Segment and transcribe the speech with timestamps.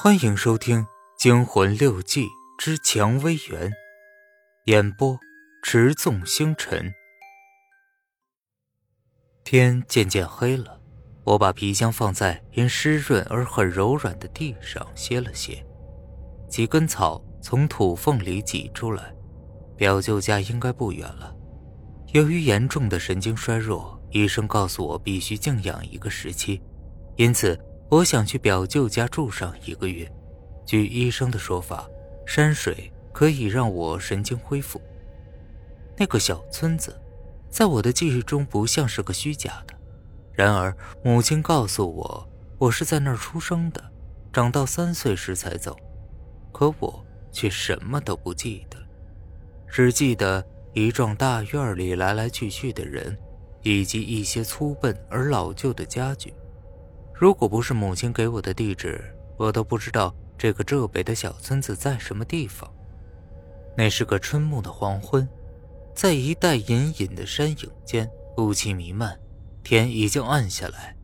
[0.00, 0.82] 欢迎收听
[1.18, 3.68] 《惊魂六记之蔷薇园》，
[4.66, 5.18] 演播：
[5.64, 6.94] 持纵星辰。
[9.42, 10.80] 天渐渐黑了，
[11.24, 15.66] 我把皮箱放在因湿润而很柔软的地上歇了歇。
[16.48, 19.12] 几根草从土缝里挤出来，
[19.76, 21.34] 表舅家应该不远了。
[22.12, 26.62] 由于严重的神经衰弱，医生告诉我必须静养一个时期，
[27.16, 27.58] 因此。
[27.90, 30.10] 我想去表舅家住上一个月。
[30.66, 31.88] 据医生的说法，
[32.26, 34.78] 山水可以让我神经恢复。
[35.96, 36.94] 那个小村子，
[37.48, 39.74] 在我的记忆中不像是个虚假的。
[40.32, 43.82] 然而，母亲告诉我，我是在那儿出生的，
[44.32, 45.74] 长到三岁时才走。
[46.52, 48.76] 可我却什么都不记得，
[49.66, 53.16] 只记得一幢大院里来来去去的人，
[53.62, 56.34] 以及一些粗笨而老旧的家具。
[57.18, 59.04] 如果不是母亲给我的地址，
[59.36, 62.72] 我都不知道这个浙北的小村子在什么地方。
[63.76, 65.28] 那是个春暮的黄昏，
[65.96, 69.18] 在一带隐隐的山影间，雾气弥漫，
[69.64, 70.96] 天已经暗下来。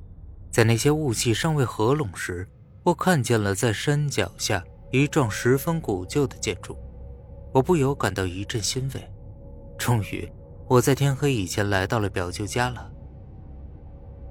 [0.52, 2.48] 在那些雾气尚未合拢时，
[2.84, 6.78] 我看见了在山脚下一幢十分古旧的建筑，
[7.52, 9.12] 我不由感到一阵欣慰。
[9.76, 10.30] 终于，
[10.68, 12.88] 我在天黑以前来到了表舅家了。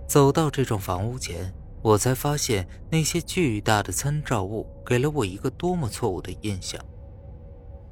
[0.07, 1.53] 走到这幢房屋前。
[1.83, 6.79] 我才发现，那些巨大的参照物给了我一个多么错误的印象。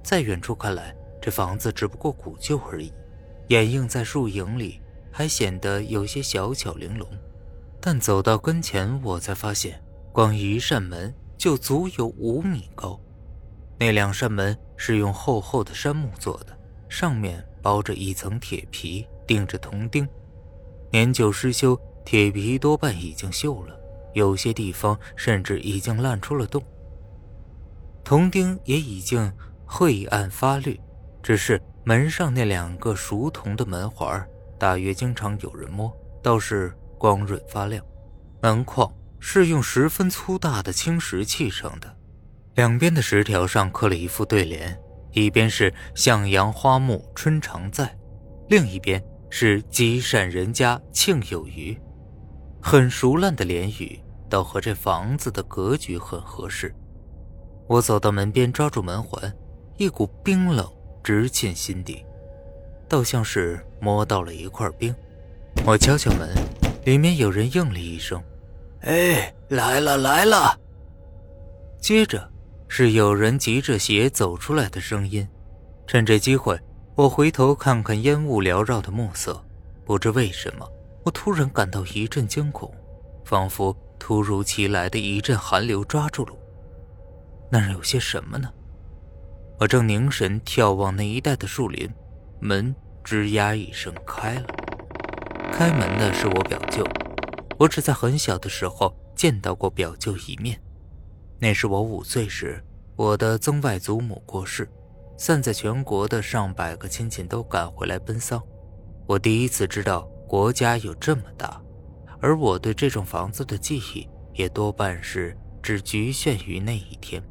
[0.01, 2.91] 在远处看来，这房子只不过古旧而已，
[3.49, 4.79] 掩映在树影里，
[5.11, 7.05] 还显得有些小巧玲珑。
[7.81, 12.97] 但走到跟前，我才发现，光一扇门就足有五米高。
[13.77, 20.07] 那两扇门是用厚厚的杉木做的，上面包着一层铁皮，钉着铜钉。
[20.91, 23.77] 年久失修，铁皮多半已经锈了。
[24.13, 26.63] 有些地方甚至已经烂出了洞，
[28.03, 29.31] 铜钉也已经
[29.65, 30.79] 晦暗发绿，
[31.23, 34.27] 只是门上那两个熟铜的门环，
[34.59, 37.83] 大约经常有人摸，倒是光润发亮。
[38.41, 41.95] 门框是用十分粗大的青石砌成的，
[42.55, 44.77] 两边的石条上刻了一副对联，
[45.11, 47.97] 一边是“向阳花木春常在”，
[48.49, 51.79] 另一边是“积善人家庆有余”。
[52.61, 53.99] 很熟烂的连语，
[54.29, 56.73] 倒和这房子的格局很合适。
[57.67, 59.33] 我走到门边，抓住门环，
[59.77, 60.69] 一股冰冷
[61.03, 62.05] 直沁心底，
[62.87, 64.93] 倒像是摸到了一块冰。
[65.65, 66.29] 我敲敲门，
[66.85, 68.21] 里面有人应了一声
[68.81, 70.57] ：“哎，来了来了。”
[71.81, 72.29] 接着
[72.67, 75.27] 是有人急着鞋走出来的声音。
[75.87, 76.57] 趁这机会，
[76.95, 79.43] 我回头看看烟雾缭绕的暮色，
[79.83, 80.65] 不知为什么。
[81.03, 82.71] 我突然感到一阵惊恐，
[83.25, 86.39] 仿佛突如其来的一阵寒流抓住了我。
[87.49, 88.49] 那儿有些什么呢？
[89.59, 91.89] 我正凝神眺望那一带的树林，
[92.39, 94.45] 门吱呀一声开了。
[95.51, 96.85] 开门的是我表舅。
[97.59, 100.59] 我只在很小的时候见到过表舅一面，
[101.39, 102.63] 那是我五岁时，
[102.95, 104.67] 我的曾外祖母过世，
[105.17, 108.41] 散在全国的上百个亲戚都赶回来奔丧，
[109.05, 110.10] 我第一次知道。
[110.31, 111.61] 国家有这么大，
[112.21, 117.21] 而我对这种房子的记忆也多半是只局限于那一天。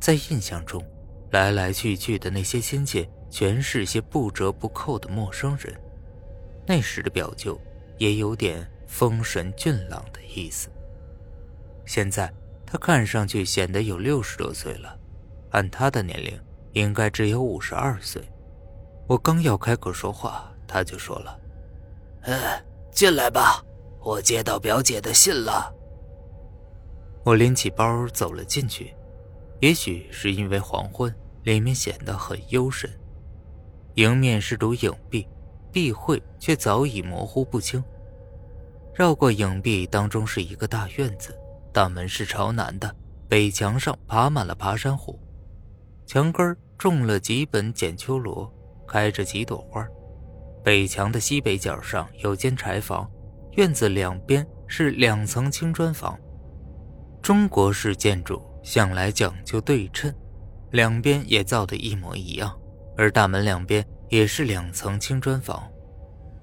[0.00, 0.80] 在印象中，
[1.32, 5.74] 来来去去的那些亲戚全是些不折不扣的陌生人。
[6.68, 7.60] 那时的表舅
[7.98, 10.68] 也有点风神俊朗的意思。
[11.84, 12.32] 现在
[12.64, 14.96] 他看上去显得有六十多岁了，
[15.50, 16.40] 按他的年龄
[16.74, 18.22] 应该只有五十二岁。
[19.08, 21.40] 我刚要开口说话，他就说了。
[22.22, 22.38] 嗯，
[22.92, 23.64] 进来吧，
[24.00, 25.74] 我接到表姐的信了。
[27.24, 28.94] 我拎起包走了进去，
[29.60, 31.12] 也许是因为黄昏，
[31.44, 32.90] 里面显得很幽深。
[33.94, 35.26] 迎面是堵影壁，
[35.72, 37.82] 壁绘却早已模糊不清。
[38.94, 41.36] 绕过影壁，当中是一个大院子，
[41.72, 42.94] 大门是朝南的，
[43.28, 45.18] 北墙上爬满了爬山虎，
[46.06, 48.52] 墙根种了几本剪秋罗，
[48.86, 49.86] 开着几朵花。
[50.64, 53.10] 北墙的西北角上有间柴房，
[53.56, 56.16] 院子两边是两层青砖房。
[57.20, 60.14] 中国式建筑向来讲究对称，
[60.70, 62.56] 两边也造的一模一样，
[62.96, 65.68] 而大门两边也是两层青砖房。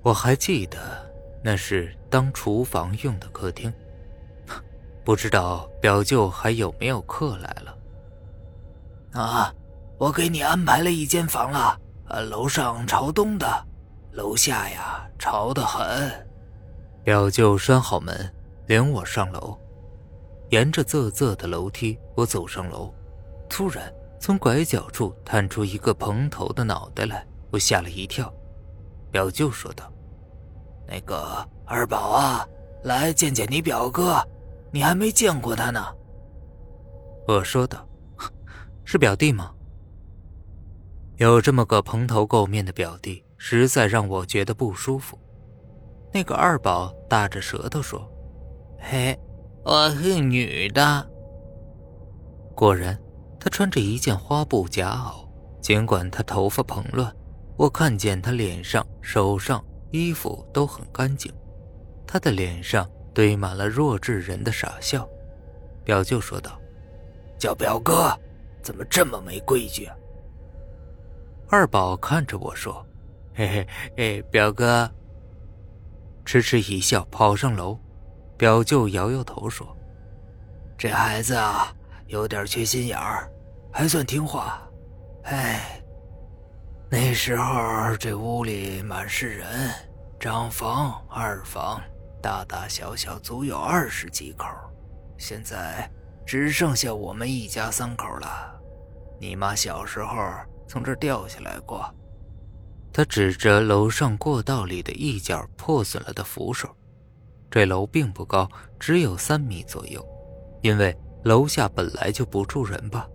[0.01, 0.77] 我还记得
[1.41, 3.73] 那是当厨房用的客厅，
[5.05, 7.77] 不知道表舅还有没有客来了。
[9.13, 9.53] 啊，
[9.97, 11.79] 我给你安排了一间房了，
[12.09, 13.65] 呃，楼上朝东的。
[14.11, 16.11] 楼下呀，潮得很。
[17.03, 18.33] 表舅拴好门，
[18.67, 19.57] 领我上楼。
[20.49, 22.93] 沿着仄仄的楼梯，我走上楼。
[23.49, 28.31] 突然，从拐角处探出一个蓬头的脑袋来，我吓了一跳。
[29.11, 29.91] 表舅说道
[30.87, 32.47] ：“那个二宝啊，
[32.83, 34.21] 来见见你表哥，
[34.71, 35.83] 你还没见过他呢。”
[37.27, 37.87] 我说道
[38.85, 39.51] ：“是表弟吗？”
[41.17, 45.17] 有这么个蓬头垢面的表弟，实在让我觉得不舒服。
[46.13, 48.07] 那个二宝大着舌头说
[48.77, 49.17] ：“嘿，
[49.63, 51.09] 我是女的。”
[52.53, 52.99] 果然，
[53.39, 55.25] 她穿着一件花布夹袄，
[55.61, 57.15] 尽管她头发蓬乱，
[57.55, 61.33] 我看见她脸上、手上、衣服都很干净。
[62.05, 65.07] 她的脸上堆满了弱智人的傻笑。
[65.85, 66.59] 表舅说道
[67.39, 68.11] ：“叫表哥，
[68.61, 69.87] 怎么这么没规矩？”
[71.47, 72.85] 二宝看着我说
[73.33, 73.67] ：“嘿嘿，
[73.97, 74.89] 哎，表哥。”
[76.25, 77.79] 痴痴一笑，跑上楼。
[78.37, 79.67] 表舅摇摇头说
[80.77, 81.73] ：“这孩子啊，
[82.07, 83.29] 有点缺心眼儿，
[83.71, 84.61] 还算听话。
[85.23, 85.81] 哎，
[86.89, 89.71] 那时候这屋里满是人，
[90.19, 91.81] 长房、二房，
[92.21, 94.45] 大大小小足有二十几口，
[95.17, 95.89] 现在
[96.25, 98.59] 只剩下我们一家三口了。
[99.19, 100.15] 你妈小时候……”
[100.69, 101.83] 从这掉下来过，
[102.91, 106.69] 他指着楼上过道里的一角破损了的扶手。
[107.49, 108.49] 这楼并不高，
[108.79, 110.05] 只有三米左右，
[110.61, 113.07] 因为楼下本来就不住人吧。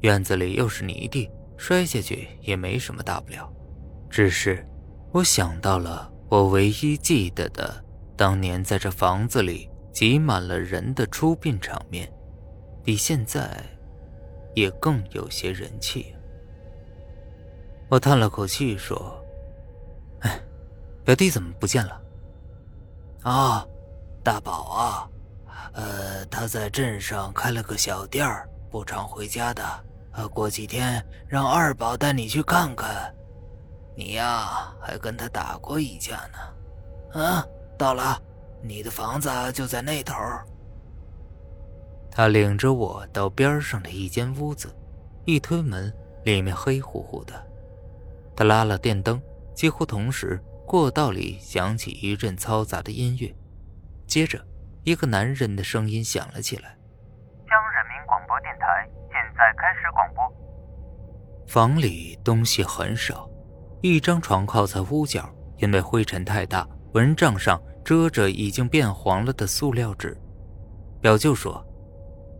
[0.00, 3.52] 院子里又是泥地，摔下去也没什么大不了。
[4.10, 4.66] 只是，
[5.12, 7.84] 我想到了我唯一记得的
[8.16, 12.12] 当年在这房子里挤满了人的出殡场面，
[12.84, 13.64] 比现在
[14.54, 16.14] 也更有些人气。
[17.92, 19.22] 我叹了口气说
[20.24, 20.40] ：“哎，
[21.04, 22.00] 表弟怎么不见了？”
[23.20, 23.66] 啊，
[24.24, 25.10] 大宝啊，
[25.74, 29.62] 呃，他在镇上开了个小店儿，不常回家的。
[30.12, 33.14] 呃，过几天让二宝带你去看看。
[33.94, 37.20] 你呀，还跟他打过一架呢。
[37.20, 37.44] 啊，
[37.76, 38.18] 到了，
[38.62, 40.14] 你的房子就在那头。
[42.10, 44.74] 他领着我到边上的一间屋子，
[45.26, 45.92] 一推门，
[46.24, 47.34] 里面黑乎乎的。
[48.34, 49.20] 他拉了电灯，
[49.54, 53.34] 几乎同时，过道里响起一阵嘈杂的音乐，
[54.06, 54.42] 接着，
[54.84, 56.76] 一个男人的声音响了起来
[57.46, 58.66] ：“江人民广播电台
[59.10, 60.22] 现在开始广播。”
[61.46, 63.28] 房里东西很少，
[63.82, 70.16] 一张床靠在屋角，因为灰尘太大，蚊帐上遮着已经变黄了的塑料纸。
[71.00, 71.62] 表舅说：“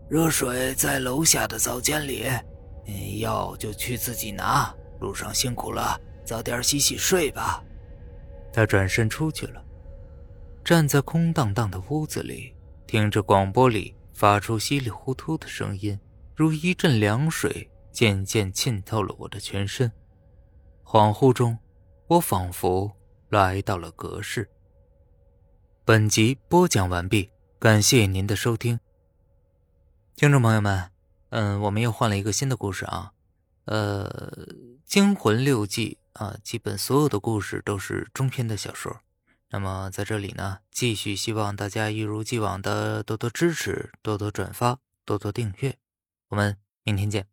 [0.09, 2.25] 热水在楼下的澡间里，
[3.19, 4.73] 要就去自己拿。”
[5.03, 7.61] 路上辛苦了，早点洗洗睡吧。
[8.53, 9.61] 他转身出去了，
[10.63, 12.55] 站在空荡荡的屋子里，
[12.87, 15.99] 听着广播里发出稀里糊涂的声音，
[16.37, 19.91] 如一阵凉水，渐渐浸透了我的全身。
[20.85, 21.57] 恍惚中，
[22.07, 22.89] 我仿佛
[23.27, 24.49] 来到了隔世。
[25.83, 27.29] 本集播讲完毕，
[27.59, 28.79] 感谢您的收听。
[30.15, 30.89] 听众朋友们，
[31.31, 33.11] 嗯，我们又换了一个新的故事啊，
[33.65, 34.07] 呃。
[34.93, 39.01] 《惊魂六记》啊，基本所有的故事都是中篇的小说。
[39.49, 45.75] 那么在这里呢，继续希望大家一如既往的多多支持、多多转发、多多订阅。
[46.27, 47.32] 我们明天见。